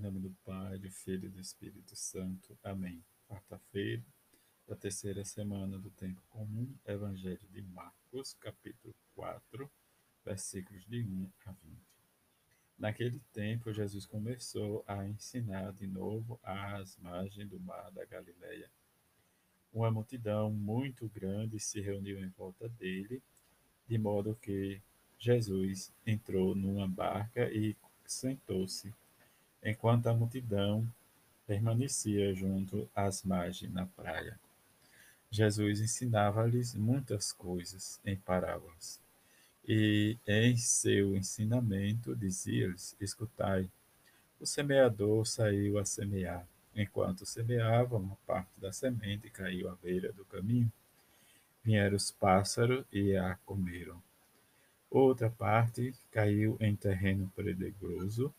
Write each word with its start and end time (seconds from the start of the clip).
nome 0.00 0.18
do 0.18 0.30
Pai, 0.46 0.78
do 0.78 0.90
Filho 0.90 1.26
e 1.26 1.28
do 1.28 1.38
Espírito 1.38 1.94
Santo. 1.94 2.58
Amém. 2.64 3.04
Quarta-feira 3.28 4.02
da 4.66 4.74
terceira 4.74 5.22
semana 5.26 5.78
do 5.78 5.90
tempo 5.90 6.22
comum, 6.30 6.74
Evangelho 6.86 7.46
de 7.50 7.60
Marcos, 7.60 8.32
capítulo 8.40 8.94
4, 9.14 9.70
versículos 10.24 10.86
de 10.86 11.02
1 11.02 11.30
a 11.44 11.52
20. 11.52 11.78
Naquele 12.78 13.20
tempo, 13.30 13.74
Jesus 13.74 14.06
começou 14.06 14.82
a 14.86 15.06
ensinar 15.06 15.74
de 15.74 15.86
novo 15.86 16.40
às 16.42 16.96
margens 16.96 17.50
do 17.50 17.60
mar 17.60 17.90
da 17.90 18.06
Galileia. 18.06 18.70
Uma 19.70 19.90
multidão 19.90 20.50
muito 20.50 21.10
grande 21.10 21.60
se 21.60 21.78
reuniu 21.78 22.18
em 22.18 22.28
volta 22.30 22.70
dele, 22.70 23.22
de 23.86 23.98
modo 23.98 24.34
que 24.34 24.80
Jesus 25.18 25.92
entrou 26.06 26.54
numa 26.54 26.88
barca 26.88 27.52
e 27.52 27.76
sentou-se 28.06 28.94
enquanto 29.62 30.06
a 30.06 30.14
multidão 30.14 30.86
permanecia 31.46 32.34
junto 32.34 32.88
às 32.94 33.22
margens 33.22 33.72
na 33.72 33.86
praia. 33.86 34.38
Jesus 35.30 35.80
ensinava-lhes 35.80 36.74
muitas 36.74 37.32
coisas 37.32 38.00
em 38.04 38.16
parábolas. 38.16 39.00
E 39.66 40.16
em 40.26 40.56
seu 40.56 41.16
ensinamento 41.16 42.16
dizia-lhes: 42.16 42.96
Escutai, 43.00 43.68
o 44.40 44.46
semeador 44.46 45.26
saiu 45.26 45.78
a 45.78 45.84
semear. 45.84 46.46
Enquanto 46.74 47.26
semeava, 47.26 47.96
uma 47.96 48.16
parte 48.26 48.50
da 48.56 48.72
semente 48.72 49.28
caiu 49.28 49.68
à 49.68 49.74
beira 49.76 50.12
do 50.12 50.24
caminho. 50.24 50.72
Vieram 51.62 51.96
os 51.96 52.10
pássaros 52.10 52.84
e 52.92 53.16
a 53.16 53.36
comeram. 53.44 54.02
Outra 54.90 55.30
parte 55.30 55.94
caiu 56.10 56.56
em 56.60 56.74
terreno 56.74 57.30
pedregoso 57.36 58.34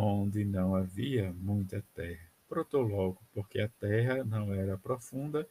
onde 0.00 0.44
não 0.44 0.76
havia 0.76 1.32
muita 1.32 1.84
terra. 1.92 2.30
Brotou 2.48 2.82
logo, 2.82 3.20
porque 3.34 3.60
a 3.60 3.68
terra 3.68 4.22
não 4.22 4.54
era 4.54 4.78
profunda, 4.78 5.44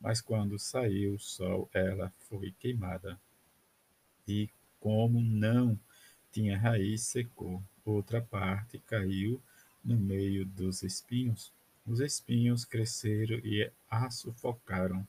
mas 0.00 0.22
quando 0.22 0.58
saiu 0.58 1.16
o 1.16 1.18
sol, 1.18 1.68
ela 1.74 2.10
foi 2.20 2.50
queimada. 2.58 3.20
E 4.26 4.48
como 4.80 5.20
não 5.20 5.78
tinha 6.32 6.56
raiz, 6.56 7.02
secou. 7.02 7.62
Outra 7.84 8.22
parte 8.22 8.78
caiu 8.78 9.38
no 9.84 9.98
meio 9.98 10.46
dos 10.46 10.82
espinhos. 10.82 11.52
Os 11.86 12.00
espinhos 12.00 12.64
cresceram 12.64 13.38
e 13.44 13.70
a 13.90 14.10
sufocaram, 14.10 15.06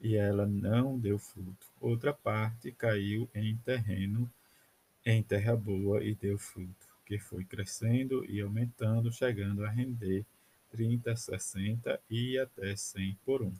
e 0.00 0.16
ela 0.16 0.44
não 0.44 0.98
deu 0.98 1.20
fruto. 1.20 1.68
Outra 1.80 2.12
parte 2.12 2.72
caiu 2.72 3.30
em 3.32 3.56
terreno, 3.58 4.28
em 5.06 5.22
terra 5.22 5.54
boa, 5.54 6.02
e 6.02 6.16
deu 6.16 6.36
fruto 6.36 6.83
que 7.04 7.18
foi 7.18 7.44
crescendo 7.44 8.24
e 8.30 8.40
aumentando, 8.40 9.12
chegando 9.12 9.64
a 9.64 9.70
render 9.70 10.24
30, 10.70 11.14
60 11.14 12.00
e 12.10 12.38
até 12.38 12.74
100 12.74 13.18
por 13.24 13.42
um. 13.42 13.52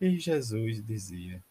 E 0.00 0.18
Jesus 0.18 0.84
dizia: 0.84 1.42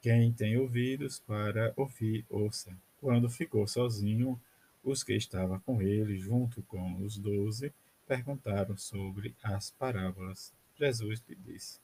Quem 0.00 0.32
tem 0.32 0.56
ouvidos 0.56 1.18
para 1.18 1.72
ouvir, 1.76 2.24
ouça. 2.28 2.76
Quando 3.00 3.28
ficou 3.28 3.66
sozinho, 3.66 4.40
os 4.82 5.02
que 5.02 5.14
estavam 5.14 5.60
com 5.60 5.82
ele, 5.82 6.18
junto 6.18 6.62
com 6.62 7.02
os 7.02 7.18
doze, 7.18 7.72
perguntaram 8.06 8.76
sobre 8.76 9.34
as 9.42 9.70
parábolas. 9.70 10.52
Jesus 10.78 11.22
lhe 11.28 11.36
disse: 11.36 11.78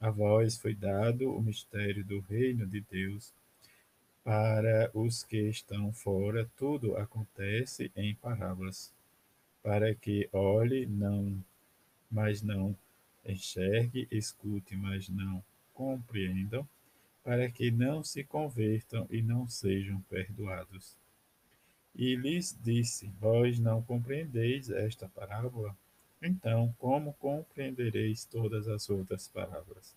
A 0.00 0.10
vós 0.10 0.56
foi 0.56 0.74
dado 0.74 1.30
o 1.30 1.42
mistério 1.42 2.04
do 2.04 2.20
reino 2.20 2.66
de 2.66 2.80
Deus 2.80 3.32
para 4.24 4.90
os 4.94 5.22
que 5.22 5.36
estão 5.50 5.92
fora, 5.92 6.50
tudo 6.56 6.96
acontece 6.96 7.92
em 7.94 8.14
parábolas, 8.14 8.90
para 9.62 9.94
que 9.94 10.28
olhe, 10.32 10.86
não, 10.86 11.44
mas 12.10 12.40
não 12.40 12.74
enxergue, 13.24 14.08
escute, 14.10 14.74
mas 14.76 15.10
não 15.10 15.44
compreendam, 15.74 16.66
para 17.22 17.50
que 17.50 17.70
não 17.70 18.02
se 18.02 18.24
convertam 18.24 19.06
e 19.10 19.20
não 19.20 19.46
sejam 19.46 20.00
perdoados. 20.08 20.96
E 21.94 22.16
lhes 22.16 22.58
disse: 22.62 23.10
Vós 23.20 23.58
não 23.58 23.82
compreendeis 23.82 24.70
esta 24.70 25.08
parábola? 25.08 25.76
Então, 26.20 26.74
como 26.78 27.12
compreendereis 27.14 28.24
todas 28.24 28.68
as 28.68 28.88
outras 28.88 29.28
parábolas? 29.28 29.94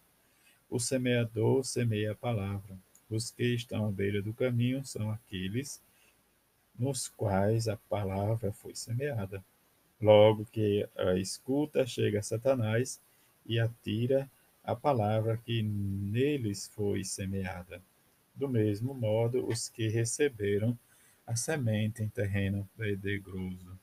O 0.70 0.80
semeador 0.80 1.64
semeia 1.64 2.12
a 2.12 2.16
palavra. 2.16 2.78
Os 3.10 3.32
que 3.32 3.56
estão 3.56 3.88
à 3.88 3.92
beira 3.92 4.22
do 4.22 4.34
caminho 4.34 4.84
são 4.84 5.10
aqueles 5.10 5.82
nos 6.78 7.08
quais 7.08 7.70
a 7.70 7.78
palavra 7.78 8.52
foi 8.52 8.76
semeada. 8.76 9.44
Logo 10.02 10.46
que 10.46 10.88
a 10.96 11.16
escuta 11.16 11.88
chega 11.88 12.22
Satanás 12.22 13.00
e 13.46 13.60
atira 13.60 14.30
a 14.62 14.76
palavra 14.76 15.38
que 15.38 15.64
neles 15.64 16.68
foi 16.68 17.06
semeada. 17.06 17.82
Do 18.36 18.50
mesmo 18.50 18.94
modo, 18.94 19.48
os 19.48 19.70
que 19.70 19.88
receberam 19.88 20.78
a 21.26 21.36
semente 21.36 22.04
em 22.04 22.10
terreno 22.10 22.70
pedregoso 22.78 23.80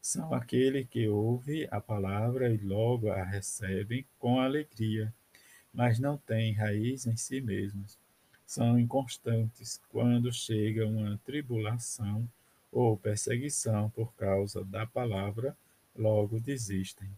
são 0.00 0.32
aqueles 0.32 0.88
que 0.88 1.06
ouvem 1.06 1.68
a 1.70 1.80
palavra 1.80 2.48
e 2.52 2.56
logo 2.56 3.10
a 3.10 3.22
recebem 3.22 4.04
com 4.18 4.40
alegria, 4.40 5.12
mas 5.72 5.98
não 5.98 6.16
têm 6.16 6.54
raiz 6.54 7.06
em 7.06 7.16
si 7.16 7.40
mesmos 7.40 8.01
são 8.52 8.78
inconstantes 8.78 9.80
quando 9.88 10.30
chega 10.30 10.86
uma 10.86 11.18
tribulação 11.24 12.28
ou 12.70 12.98
perseguição 12.98 13.88
por 13.88 14.12
causa 14.12 14.62
da 14.62 14.86
palavra, 14.86 15.56
logo 15.96 16.38
desistem. 16.38 17.08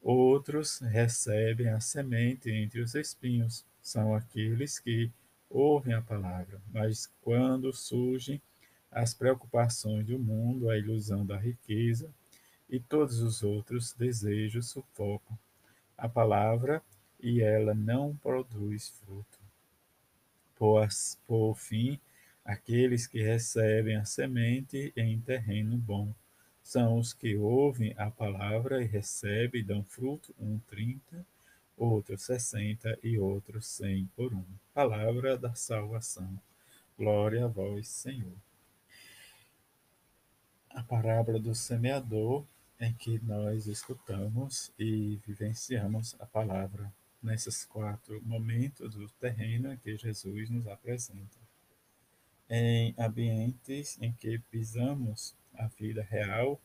Outros 0.00 0.78
recebem 0.78 1.68
a 1.68 1.80
semente 1.80 2.48
entre 2.48 2.80
os 2.80 2.94
espinhos, 2.94 3.64
são 3.82 4.14
aqueles 4.14 4.78
que 4.78 5.10
ouvem 5.50 5.94
a 5.94 6.00
palavra, 6.00 6.62
mas 6.72 7.10
quando 7.22 7.72
surgem 7.72 8.40
as 8.88 9.12
preocupações 9.12 10.06
do 10.06 10.16
mundo, 10.16 10.70
a 10.70 10.78
ilusão 10.78 11.26
da 11.26 11.36
riqueza 11.36 12.08
e 12.70 12.78
todos 12.78 13.18
os 13.18 13.42
outros 13.42 13.92
desejos 13.94 14.68
sufocam 14.68 15.36
a 15.98 16.08
palavra 16.08 16.80
e 17.20 17.40
ela 17.42 17.74
não 17.74 18.14
produz 18.14 18.90
fruto 18.90 19.41
por, 20.62 20.88
por 21.26 21.56
fim, 21.56 21.98
aqueles 22.44 23.08
que 23.08 23.20
recebem 23.20 23.96
a 23.96 24.04
semente 24.04 24.92
em 24.96 25.20
terreno 25.20 25.76
bom. 25.76 26.14
São 26.62 27.00
os 27.00 27.12
que 27.12 27.34
ouvem 27.34 27.92
a 27.98 28.08
palavra 28.12 28.80
e 28.80 28.86
recebem 28.86 29.60
e 29.60 29.64
dão 29.64 29.82
fruto, 29.82 30.32
um 30.38 30.60
trinta, 30.60 31.26
outro 31.76 32.16
sessenta 32.16 32.96
e 33.02 33.18
outro 33.18 33.60
cem 33.60 34.08
por 34.14 34.32
um. 34.32 34.44
Palavra 34.72 35.36
da 35.36 35.52
salvação. 35.52 36.40
Glória 36.96 37.46
a 37.46 37.48
vós, 37.48 37.88
Senhor. 37.88 38.36
A 40.70 40.84
parábola 40.84 41.40
do 41.40 41.56
semeador 41.56 42.46
em 42.78 42.94
que 42.94 43.18
nós 43.24 43.66
escutamos 43.66 44.72
e 44.78 45.18
vivenciamos 45.26 46.14
a 46.20 46.26
palavra 46.26 46.92
nesses 47.22 47.64
quatro 47.64 48.20
momentos 48.22 48.94
do 48.94 49.08
terreno 49.08 49.76
que 49.78 49.96
Jesus 49.96 50.50
nos 50.50 50.66
apresenta. 50.66 51.38
Em 52.48 52.94
ambientes 52.98 53.96
em 54.00 54.12
que 54.12 54.38
pisamos 54.50 55.34
a 55.54 55.66
vida 55.68 56.02
real, 56.02 56.60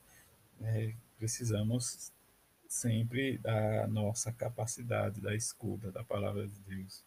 é, 0.62 0.94
precisamos 1.18 2.12
sempre 2.68 3.38
da 3.38 3.88
nossa 3.88 4.31
capacidade 4.31 5.22
da 5.22 5.34
escuta 5.35 5.91
da 5.91 6.03
palavra 6.03 6.45
de 6.47 6.59
Deus, 6.62 7.03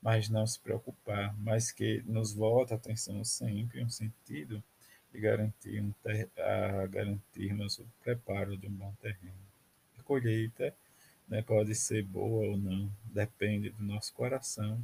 mas 0.00 0.28
não 0.28 0.46
se 0.46 0.58
preocupar, 0.60 1.36
mas 1.38 1.70
que 1.70 2.02
nos 2.06 2.32
volta 2.32 2.74
a 2.74 2.76
atenção 2.76 3.22
sempre 3.24 3.82
um 3.82 3.90
sentido 3.90 4.62
de 5.12 5.20
garantir 5.20 5.82
um 5.82 5.92
ter, 6.02 6.30
a 6.38 6.86
garantirmos 6.86 7.78
o 7.78 7.86
preparo 8.02 8.56
de 8.56 8.66
um 8.66 8.72
bom 8.72 8.94
terreno. 9.00 9.34
A 9.98 10.02
colheita 10.02 10.74
né, 11.28 11.42
pode 11.42 11.74
ser 11.74 12.02
boa 12.04 12.48
ou 12.48 12.56
não, 12.56 12.90
depende 13.04 13.70
do 13.70 13.82
nosso 13.82 14.12
coração 14.14 14.80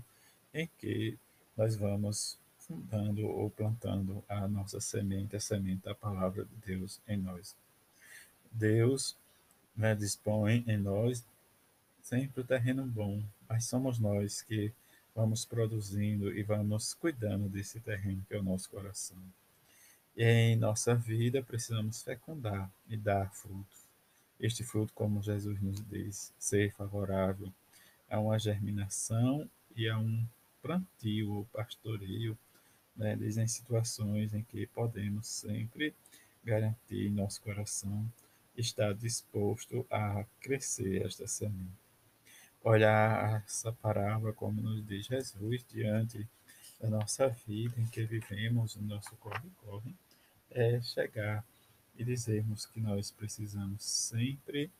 em 0.53 0.69
que 0.79 1.17
nós 1.57 1.75
vamos 1.77 2.39
fundando 2.59 3.27
ou 3.27 3.51
plantando 3.51 4.23
a 4.29 4.47
nossa 4.47 4.81
semente, 4.81 5.37
a 5.37 5.41
semente 5.41 5.85
da 5.85 5.95
palavra 5.95 6.45
de 6.45 6.57
Deus 6.67 7.01
em 7.09 7.17
nós. 7.17 7.55
Deus 8.53 9.17
né, 9.77 9.95
dispõe 9.95 10.65
em 10.67 10.77
nós 10.77 11.25
sempre 12.03 12.43
o 12.43 12.45
terreno 12.45 12.85
bom, 12.87 13.23
mas 13.49 13.65
somos 13.65 13.99
nós 13.99 14.43
que 14.43 14.73
vamos 15.15 15.45
produzindo 15.45 16.37
e 16.37 16.43
vamos 16.43 16.95
cuidando 16.95 17.49
desse 17.49 17.81
terreno 17.81 18.25
que 18.29 18.35
é 18.35 18.39
o 18.39 18.43
nosso 18.43 18.69
coração. 18.69 19.19
E 20.17 20.25
em 20.25 20.57
nossa 20.57 20.95
vida 20.95 21.43
precisamos 21.43 22.03
fecundar 22.03 22.71
e 22.89 22.97
dar 22.97 23.33
frutos 23.33 23.84
este 24.39 24.63
fruto, 24.65 24.93
como 24.95 25.23
Jesus 25.23 25.61
nos 25.61 25.81
diz, 25.89 26.33
ser 26.39 26.73
favorável 26.73 27.53
a 28.09 28.21
uma 28.21 28.39
germinação 28.39 29.49
e 29.75 29.89
a 29.89 29.99
um 29.99 30.27
plantio 30.63 31.33
ou 31.33 31.45
pastoreio, 31.47 32.37
né, 32.97 33.15
em 33.15 33.47
situações 33.49 34.33
em 34.35 34.43
que 34.43 34.67
podemos 34.69 35.27
sempre 35.27 35.95
garantir 36.45 37.11
nosso 37.11 37.41
coração 37.43 38.11
está 38.57 38.93
disposto 38.93 39.87
a 39.91 40.25
crescer 40.41 41.05
esta 41.05 41.27
semente. 41.27 41.73
Olhar 42.63 43.43
essa 43.45 43.73
parábola, 43.73 44.33
como 44.33 44.61
nos 44.61 44.87
diz 44.87 45.07
Jesus, 45.07 45.65
diante 45.69 46.27
da 46.81 46.89
nossa 46.89 47.29
vida 47.29 47.81
em 47.81 47.87
que 47.87 48.05
vivemos, 48.05 48.77
o 48.77 48.83
nosso 48.83 49.15
corre-corre, 49.17 49.95
é 50.51 50.81
chegar 50.83 51.45
e 51.97 52.05
dizermos 52.05 52.67
que 52.67 52.81
nós 52.81 53.11
precisamos 53.11 53.83
sempre, 53.83 54.71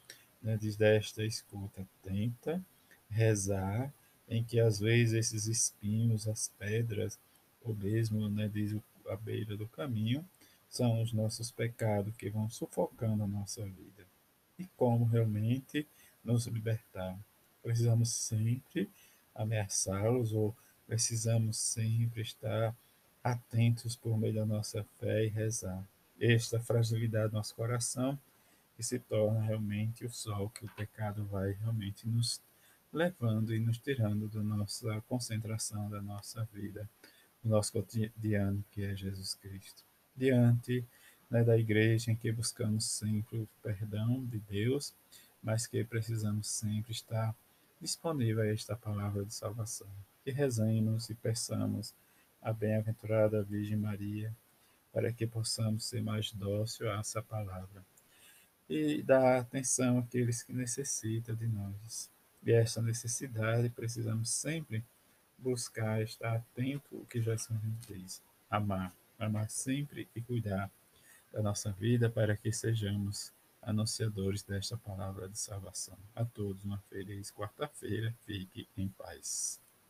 né, 0.43 0.57
desta 0.57 1.25
escuta 1.25 1.83
atenta, 1.83 2.65
rezar, 3.09 3.93
em 4.29 4.43
que 4.43 4.59
às 4.59 4.81
vezes 4.81 5.15
esses 5.15 5.47
espinhos, 5.47 6.27
as 6.27 6.49
pedras, 6.59 7.19
ou 7.63 7.75
mesmo, 7.75 8.29
né, 8.29 8.49
diz 8.49 8.77
a 9.09 9.17
beira 9.17 9.57
do 9.57 9.69
caminho, 9.69 10.25
são 10.69 11.03
os 11.03 11.13
nossos 11.13 11.51
pecados 11.51 12.17
que 12.17 12.31
vão 12.31 12.51
sufocando 12.51 13.23
a 13.23 13.27
nossa 13.27 13.65
vida. 13.65 14.07
E 14.59 14.67
como 14.77 15.05
realmente 15.05 15.87
nos 16.25 16.47
libertar? 16.47 17.19
Precisamos 17.63 18.11
sempre 18.11 18.91
ameaçá-los 19.35 20.33
ou 20.33 20.55
precisamos 20.87 21.57
sempre 21.57 22.23
estar 22.23 22.75
atentos 23.23 23.97
por 23.97 24.19
meio 24.19 24.35
da 24.35 24.47
nossa 24.47 24.85
fé 24.99 25.25
e 25.25 25.29
rezar. 25.29 25.89
Esta 26.27 26.59
fragilidade 26.59 27.33
do 27.33 27.35
nosso 27.35 27.55
coração 27.55 28.19
que 28.75 28.83
se 28.83 28.99
torna 28.99 29.43
realmente 29.43 30.07
o 30.07 30.11
sol 30.11 30.49
que 30.49 30.65
o 30.65 30.71
pecado 30.71 31.23
vai 31.27 31.53
realmente 31.53 32.09
nos 32.09 32.41
levando 32.91 33.55
e 33.55 33.61
nos 33.61 33.77
tirando 33.77 34.27
da 34.29 34.43
nossa 34.43 35.03
concentração, 35.03 35.91
da 35.91 36.01
nossa 36.01 36.49
vida, 36.51 36.89
do 37.43 37.51
nosso 37.51 37.73
cotidiano, 37.73 38.65
que 38.71 38.83
é 38.83 38.97
Jesus 38.97 39.35
Cristo. 39.35 39.85
Diante 40.17 40.83
né, 41.29 41.45
da 41.45 41.59
igreja 41.59 42.11
em 42.11 42.17
que 42.17 42.33
buscamos 42.33 42.87
sempre 42.87 43.37
o 43.37 43.49
perdão 43.63 44.25
de 44.25 44.39
Deus, 44.39 44.95
mas 45.43 45.67
que 45.67 45.85
precisamos 45.85 46.49
sempre 46.49 46.93
estar 46.93 47.37
disponível 47.79 48.45
a 48.45 48.47
esta 48.47 48.75
palavra 48.75 49.27
de 49.27 49.35
salvação. 49.35 49.89
Que 50.25 50.31
rezemos 50.31 51.11
e 51.11 51.15
peçamos 51.15 51.93
a 52.41 52.51
bem-aventurada 52.51 53.43
Virgem 53.43 53.77
Maria, 53.77 54.35
para 54.95 55.13
que 55.13 55.27
possamos 55.27 55.85
ser 55.85 56.01
mais 56.01 56.31
dócil 56.31 56.89
a 56.89 57.01
essa 57.01 57.21
palavra 57.21 57.85
e 58.71 59.03
dar 59.03 59.41
atenção 59.41 59.99
àqueles 59.99 60.45
que 60.45 60.53
necessitam 60.53 61.35
de 61.35 61.49
nós. 61.49 62.09
E 62.45 62.53
essa 62.53 62.81
necessidade 62.81 63.69
precisamos 63.71 64.31
sempre 64.31 64.85
buscar 65.37 66.01
estar 66.01 66.37
atento 66.37 66.97
ao 66.97 67.07
que 67.07 67.21
Jesus 67.21 67.61
nos 67.61 67.87
diz, 67.87 68.23
amar, 68.49 68.95
amar 69.19 69.51
sempre 69.51 70.09
e 70.15 70.23
cuidar 70.23 70.71
da 71.33 71.43
nossa 71.43 71.73
vida 71.73 72.09
para 72.09 72.37
que 72.37 72.53
sejamos 72.53 73.33
anunciadores 73.61 74.43
desta 74.43 74.77
palavra 74.77 75.29
de 75.29 75.39
salvação. 75.39 75.99
A 76.15 76.25
todos 76.25 76.65
uma 76.65 76.79
feliz 76.89 77.33
quarta-feira, 77.33 78.15
fique 78.25 78.69
em 78.77 78.89
paz. 78.89 79.61